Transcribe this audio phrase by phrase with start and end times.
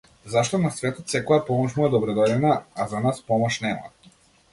[0.35, 4.13] Зашто на светот секоја помош му е добредојдена, а за нас помош нема.